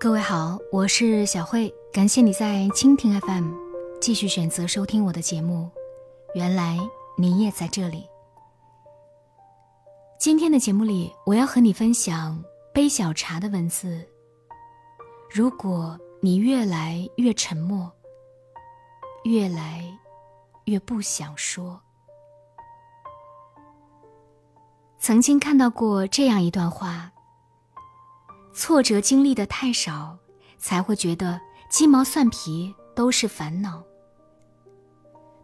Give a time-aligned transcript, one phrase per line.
[0.00, 3.52] 各位好，我是小慧，感谢你在蜻蜓 FM
[4.00, 5.68] 继续选择收听我的节目。
[6.36, 6.78] 原来
[7.16, 8.08] 你也在这里。
[10.16, 12.40] 今天的节目里，我要和你分享
[12.72, 14.06] 杯小茶的文字。
[15.28, 17.90] 如果你越来越沉默，
[19.24, 19.84] 越来
[20.66, 21.80] 越不想说。
[25.00, 27.10] 曾经看到过这样一段话。
[28.58, 30.18] 挫折经历的太少，
[30.58, 31.40] 才会觉得
[31.70, 33.84] 鸡毛蒜皮都是烦恼。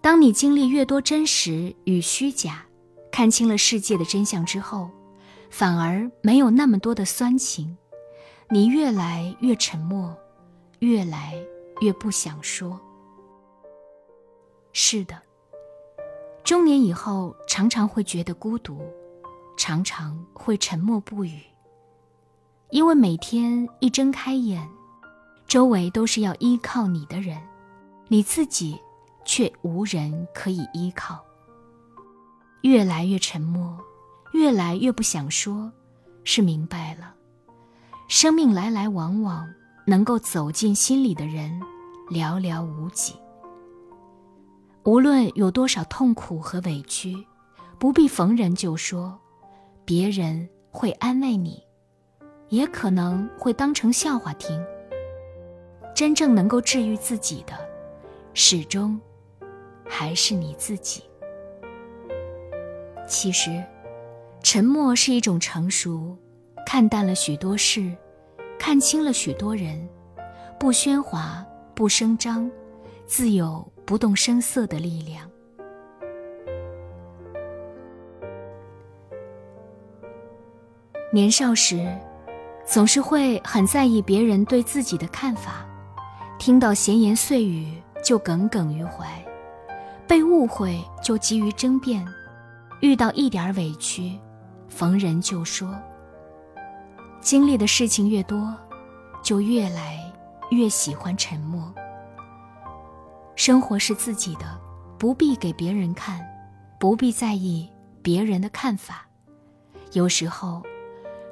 [0.00, 2.64] 当你经历越多真实与虚假，
[3.10, 4.88] 看清了世界的真相之后，
[5.50, 7.76] 反而没有那么多的酸情。
[8.48, 10.16] 你越来越沉默，
[10.78, 11.34] 越来
[11.80, 12.80] 越不想说。
[14.72, 15.20] 是的，
[16.44, 18.80] 中年以后常常会觉得孤独，
[19.58, 21.40] 常常会沉默不语。
[22.70, 24.68] 因为每天一睁开眼，
[25.48, 27.36] 周围都是要依靠你的人，
[28.06, 28.80] 你自己
[29.24, 31.18] 却无人可以依靠。
[32.62, 33.76] 越来越沉默，
[34.32, 35.72] 越来越不想说，
[36.22, 37.12] 是明白了，
[38.06, 39.48] 生命来来往往，
[39.84, 41.60] 能够走进心里的人
[42.08, 43.14] 寥寥无几。
[44.84, 47.16] 无论有多少痛苦和委屈，
[47.78, 49.18] 不必逢人就说，
[49.84, 51.60] 别人会安慰你。
[52.50, 54.62] 也可能会当成笑话听。
[55.94, 57.52] 真正能够治愈自己的，
[58.32, 59.00] 始终
[59.88, 61.02] 还是你自己。
[63.06, 63.62] 其实，
[64.42, 66.16] 沉默是一种成熟，
[66.64, 67.92] 看淡了许多事，
[68.58, 69.88] 看清了许多人，
[70.58, 72.50] 不喧哗，不声张，
[73.04, 75.28] 自有不动声色的力量。
[81.12, 81.86] 年少时。
[82.70, 85.66] 总是会很在意别人对自己的看法，
[86.38, 89.08] 听到闲言碎语就耿耿于怀，
[90.06, 92.06] 被误会就急于争辩，
[92.78, 94.16] 遇到一点委屈，
[94.68, 95.74] 逢人就说。
[97.20, 98.56] 经历的事情越多，
[99.20, 99.98] 就越来
[100.52, 101.74] 越喜欢沉默。
[103.34, 104.46] 生活是自己的，
[104.96, 106.24] 不必给别人看，
[106.78, 107.68] 不必在意
[108.00, 109.08] 别人的看法。
[109.90, 110.62] 有时候，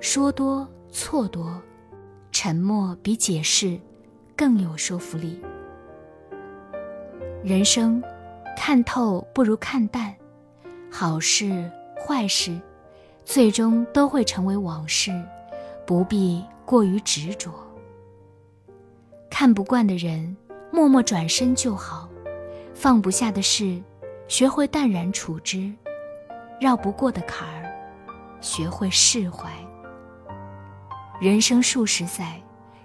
[0.00, 0.66] 说多。
[0.98, 1.60] 错多，
[2.32, 3.78] 沉默比解释
[4.34, 5.38] 更有说服力。
[7.44, 8.02] 人生，
[8.56, 10.16] 看透不如看淡，
[10.90, 11.70] 好事
[12.00, 12.58] 坏事，
[13.26, 15.12] 最终都会成为往事，
[15.86, 17.52] 不必过于执着。
[19.28, 20.34] 看不惯的人，
[20.72, 22.08] 默默转身就好；
[22.72, 23.78] 放不下的事，
[24.28, 25.70] 学会淡然处之；
[26.58, 27.70] 绕不过的坎儿，
[28.40, 29.52] 学会释怀。
[31.18, 32.38] 人生数十载，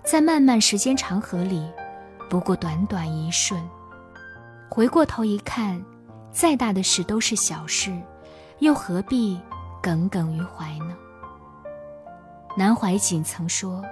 [0.06, 1.70] 在漫漫时间长河里，
[2.30, 3.62] 不过短短一瞬。
[4.70, 5.84] 回过头一看，
[6.32, 7.92] 再大的事都是小事，
[8.60, 9.38] 又何必
[9.84, 10.96] 耿耿于怀呢？
[12.56, 13.84] 南怀瑾曾说：“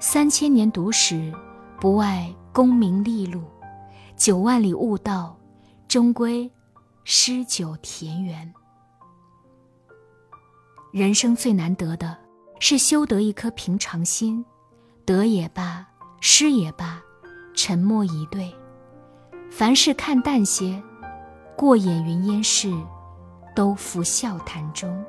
[0.00, 1.30] 三千年读史，
[1.78, 3.42] 不外功名利禄；
[4.16, 5.36] 九万里悟道，
[5.86, 6.50] 终归
[7.04, 8.50] 诗酒田园。”
[10.90, 12.16] 人生最难得的。
[12.60, 14.44] 是修得一颗平常心，
[15.04, 15.86] 得也罢，
[16.20, 17.00] 失也罢，
[17.54, 18.54] 沉默以对，
[19.50, 20.82] 凡事看淡些，
[21.56, 22.72] 过眼云烟事，
[23.54, 25.04] 都付笑谈中。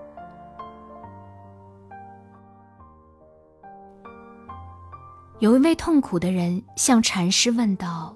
[5.40, 8.16] 有一位痛苦的人向禅师问道：“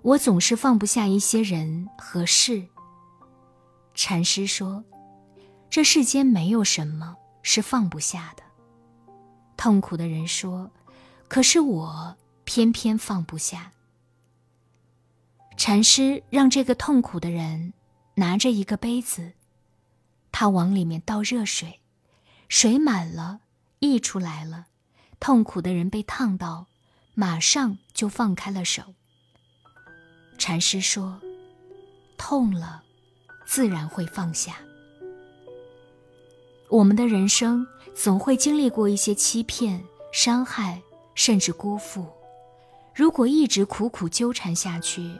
[0.00, 2.66] 我总是放不下一些人和事。”
[3.94, 4.82] 禅师说
[5.68, 8.42] ：“这世间没有什么是放不下的。”
[9.66, 10.70] 痛苦的人说
[11.26, 13.72] ：“可是我偏偏放不下。”
[15.58, 17.72] 禅师让这个痛苦的人
[18.14, 19.32] 拿着一个杯子，
[20.30, 21.80] 他往里面倒热水，
[22.48, 23.40] 水满了，
[23.80, 24.66] 溢出来了。
[25.18, 26.68] 痛苦的人被烫到，
[27.14, 28.94] 马上就放开了手。
[30.38, 31.20] 禅师说
[32.16, 32.84] ：“痛了，
[33.44, 34.58] 自然会放下。”
[36.70, 37.66] 我们的人生
[37.96, 39.82] 总会经历过一些欺骗、
[40.12, 40.80] 伤害，
[41.14, 42.06] 甚至辜负。
[42.94, 45.10] 如果一直苦苦纠缠下去，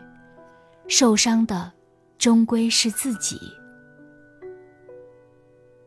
[0.87, 1.73] 受伤的
[2.19, 3.41] 终归是自己。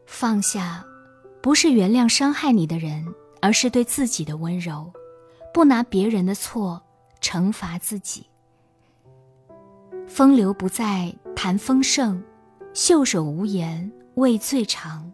[0.08, 0.84] 放下，
[1.44, 3.06] 不是原谅伤害你的人，
[3.40, 4.92] 而是对自己的温柔，
[5.54, 6.82] 不拿别人的错
[7.22, 8.26] 惩罚自己。
[10.08, 12.22] 风流不再谈丰盛，
[12.74, 15.14] 袖手无言畏最长。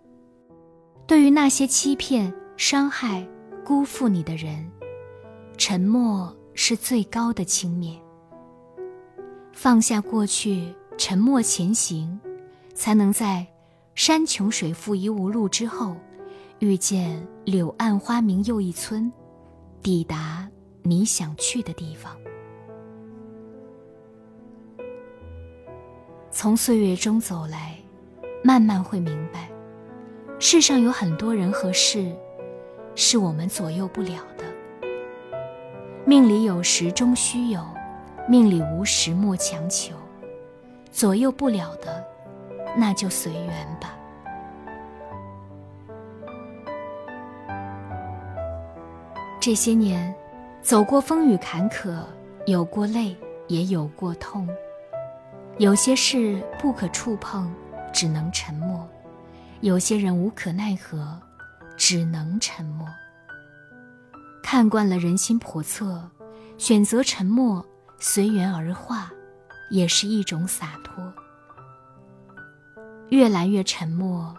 [1.07, 3.27] 对于那些欺骗、伤害、
[3.63, 4.69] 辜负你的人，
[5.55, 7.95] 沉默是最高的轻蔑。
[9.53, 12.19] 放下过去，沉默前行，
[12.73, 13.45] 才能在
[13.93, 15.95] 山穷水复疑无路之后，
[16.59, 19.11] 遇见柳暗花明又一村，
[19.83, 20.49] 抵达
[20.81, 22.17] 你想去的地方。
[26.31, 27.77] 从岁月中走来，
[28.43, 29.49] 慢慢会明白，
[30.37, 32.11] 世上有很多人和事，
[32.93, 34.43] 是我们左右不了的。
[36.05, 37.65] 命里有时终须有，
[38.27, 39.95] 命里无时莫强求。
[40.91, 42.05] 左右不了的，
[42.77, 43.97] 那就随缘吧。
[49.39, 50.13] 这些年，
[50.61, 51.97] 走过风雨坎坷，
[52.45, 53.15] 有过泪，
[53.47, 54.47] 也有过痛。
[55.57, 57.53] 有些事不可触碰，
[57.93, 58.79] 只能沉默；
[59.65, 61.19] 有些人无可奈何，
[61.75, 62.87] 只能沉默。
[64.43, 66.07] 看惯了人心叵测，
[66.59, 67.65] 选择沉默，
[67.97, 69.11] 随缘而化，
[69.71, 71.11] 也是一种洒脱。
[73.09, 74.37] 越来越沉默，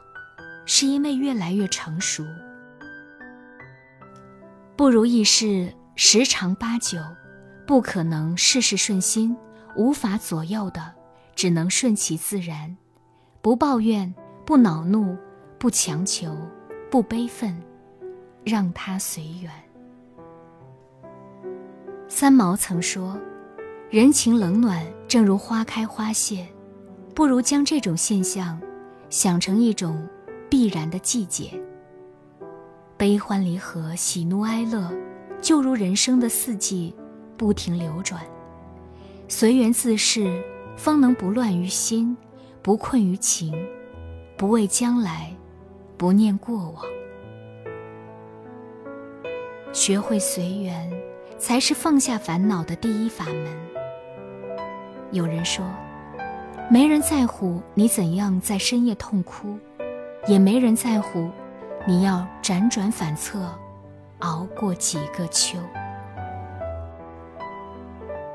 [0.64, 2.24] 是因为越来越成熟。
[4.76, 7.00] 不如意事十常八九，
[7.66, 9.36] 不可能事事顺心，
[9.74, 10.94] 无法左右的。
[11.34, 12.76] 只能顺其自然，
[13.42, 14.14] 不抱怨，
[14.46, 15.16] 不恼怒，
[15.58, 16.32] 不强求，
[16.88, 17.60] 不悲愤，
[18.44, 19.50] 让它随缘。
[22.06, 23.18] 三毛曾说
[23.90, 26.46] ：“人情冷暖，正如花开花谢，
[27.12, 28.56] 不如将这种现象
[29.10, 30.00] 想成一种
[30.48, 31.50] 必然的季节。
[32.96, 34.92] 悲欢离合，喜怒哀乐，
[35.42, 36.94] 就如人生的四季，
[37.36, 38.22] 不停流转，
[39.26, 40.40] 随缘自适。”
[40.76, 42.14] 方能不乱于心，
[42.60, 43.50] 不困于情，
[44.38, 45.34] 不畏将来，
[45.96, 46.84] 不念过往。
[49.72, 50.92] 学会随缘，
[51.38, 53.56] 才是放下烦恼的第一法门。
[55.10, 55.64] 有人说，
[56.70, 59.56] 没人在乎你怎样在深夜痛哭，
[60.26, 61.30] 也没人在乎
[61.86, 63.40] 你要辗转反侧，
[64.18, 65.58] 熬过几个秋。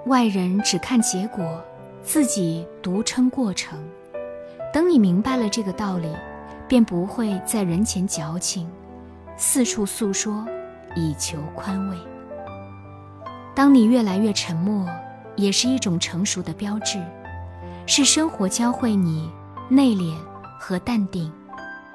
[0.08, 1.62] 外人只看结果。
[2.04, 3.80] 自己独撑过程，
[4.74, 6.08] 等你明白了这个道理，
[6.68, 8.70] 便不会在人前矫情，
[9.36, 10.46] 四处诉说，
[10.96, 11.98] 以求宽慰。
[13.54, 14.88] 当你越来越沉默，
[15.36, 17.04] 也是一种成熟的标志，
[17.86, 19.30] 是生活教会你
[19.68, 20.16] 内敛
[20.58, 21.30] 和淡定，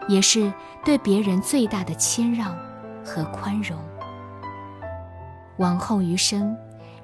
[0.07, 0.53] 也是
[0.85, 2.55] 对别人最大的谦让
[3.03, 3.79] 和宽容。
[5.57, 6.55] 往后余生，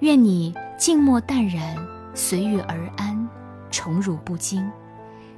[0.00, 1.75] 愿你静默淡然。
[2.14, 3.26] 随遇而安，
[3.70, 4.70] 宠辱不惊，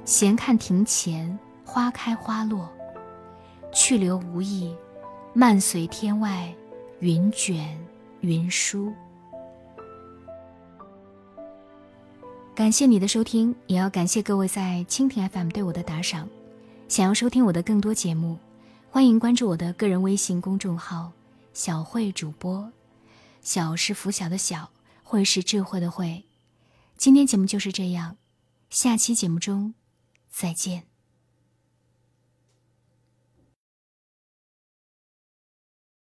[0.05, 2.69] 闲看庭前花开花落，
[3.73, 4.71] 去留无意，
[5.33, 6.53] 漫随天外
[6.99, 7.75] 云卷
[8.21, 8.93] 云舒。
[12.53, 16.29] 感谢你的收听，也要感谢各位在蜻蜓 FM 对我的打赏。
[16.87, 18.37] 想要收听我的更多节目，
[18.91, 21.11] 欢迎关注我的个人微信公众号
[21.51, 22.71] “小慧主播”。
[23.41, 24.69] 小是拂晓的小，
[25.03, 26.23] 慧是智慧的慧。
[26.95, 28.17] 今天节目就是这样，
[28.69, 29.73] 下期节目中
[30.35, 30.94] 再见。